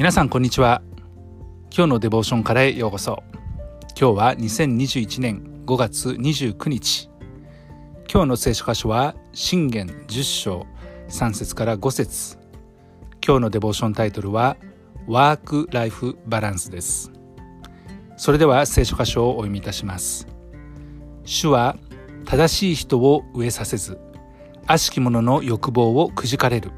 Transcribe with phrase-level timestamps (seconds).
[0.00, 0.80] 皆さんこんにちは。
[1.70, 3.22] 今日のデボーションからへようこそ。
[4.00, 7.10] 今日は2021年5月29日。
[8.10, 10.66] 今日の聖書箇所は信玄10章
[11.10, 12.38] 3節から5節。
[13.22, 14.56] 今日のデボーションタイトルは
[15.06, 17.12] ワークライフバランスです。
[18.16, 20.26] それでは聖書箇所をお読みいたします。
[21.26, 21.76] 主は
[22.24, 23.98] 正しい人を飢えさせず
[24.66, 26.70] 悪しき者の欲望をくじかれる。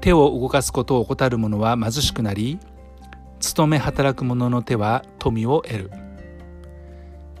[0.00, 2.58] 手を動かすことを怠る者は貧しくなり
[3.38, 5.90] 勤め働く者の手は富を得る。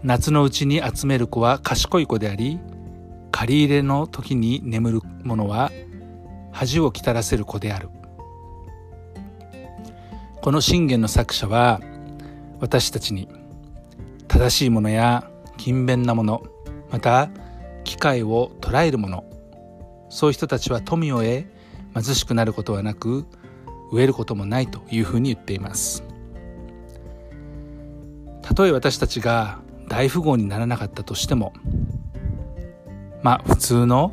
[0.02, 2.58] 夏のうちに集める子は賢い子であり
[3.30, 5.70] 借り入れの時に眠る者は
[6.52, 7.90] 恥をきたらせる子である。
[10.42, 11.80] この信玄の作者は
[12.60, 13.28] 私たちに
[14.26, 16.42] 正しいものや勤勉なもの
[16.90, 17.28] また
[17.84, 19.24] 機会を捉えるもの
[20.08, 21.44] そういう人たちは富を得
[21.94, 23.26] 貧しくなることはなく
[23.92, 26.04] 飢えることもないというふうに言っています。
[28.42, 31.52] たとえ私たちが大富豪にならなかったとしても
[33.22, 34.12] まあ普通の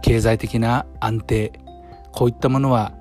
[0.00, 1.60] 経済的な安定
[2.12, 2.92] こういったものは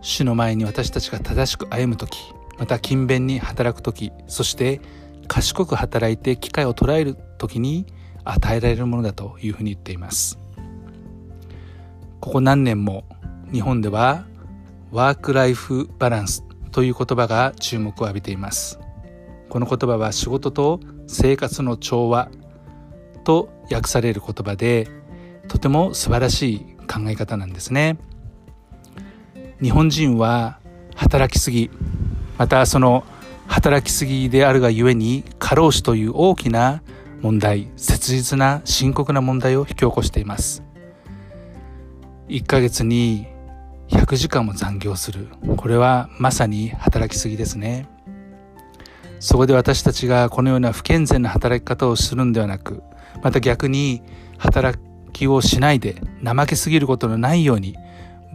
[0.00, 2.18] 主の前に私たちが正しく歩む時
[2.58, 4.80] また勤勉に働く時そして
[5.26, 7.86] 賢く働いて機会を捉える時に
[8.24, 10.38] 与えられるものだというふうに言っています。
[12.20, 13.04] ここ何年も
[13.54, 14.24] 日本では
[14.90, 18.80] ワークライフバランスという言葉が注目を浴びています。
[19.48, 22.32] この言葉は仕事と生活の調和
[23.22, 24.88] と訳される言葉で
[25.46, 27.96] とても素晴らしい考え方なんですね。
[29.62, 30.58] 日本人は
[30.96, 31.70] 働きすぎ
[32.36, 33.04] またその
[33.46, 36.82] 働きすぎであるがゆえに過労死という大きな
[37.20, 40.64] 問題切実な深刻な問題を引き起こしています。
[42.26, 43.32] 1ヶ月に
[43.88, 45.28] 100時間も残業する。
[45.56, 47.88] これはまさに働きすぎですね。
[49.24, 52.82] そこで私たちがこのような不健全な働き方をするんではなく
[53.22, 54.02] また逆に
[54.36, 54.78] 働
[55.14, 57.74] きをしないで怠けすぎることのないように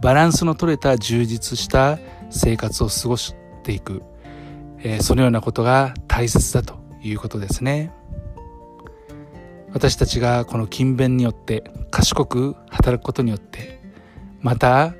[0.00, 4.02] バランスの取れた充実した生活を過ごしていく、
[4.78, 7.92] えー、そのようなことが大切だということですね。
[9.72, 13.80] 私たちがこの勤勉によって賢く働くことによって
[14.40, 14.94] また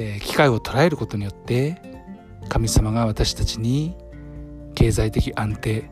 [0.00, 1.82] え機会を捉えることによって
[2.48, 3.96] 神様が私たちに
[4.76, 5.90] 経済的安定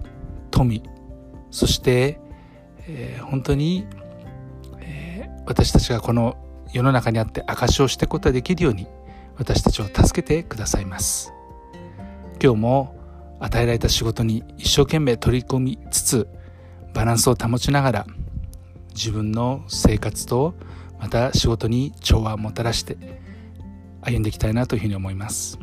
[0.53, 0.83] 富
[1.51, 2.21] そして、
[2.87, 3.87] え、本当に、
[4.81, 6.37] え、私たちがこの
[6.73, 8.87] 世の中にあって証しをしていくことができるように
[9.37, 11.33] 私たちを助けてくださいます。
[12.43, 12.97] 今日も
[13.41, 16.29] 与えられた仕事に一生懸命取り組みつつ
[16.95, 18.07] バランスを保ちながら
[18.95, 20.55] 自分の生活と
[20.99, 22.97] また仕事に調和をもたらして
[24.07, 25.59] 歩んでいきたいなというふうに思います。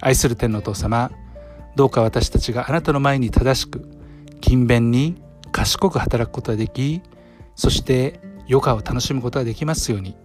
[0.00, 1.10] 愛する天のお父様
[1.76, 3.88] どうか私たちがあなたの前に正しく
[4.40, 5.22] 勤勉に
[5.52, 7.02] 賢く働くことができ
[7.54, 10.16] そして余暇を楽しむことができますように。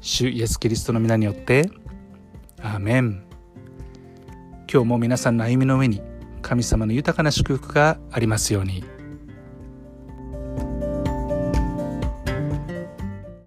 [0.00, 1.70] 主イエス・キリストの皆によって
[2.60, 3.24] アーメン。
[4.70, 6.02] 今日も皆さんの歩みの上に
[6.42, 8.84] 神様の豊かな祝福がありますように。